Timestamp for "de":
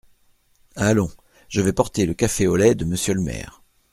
2.73-2.85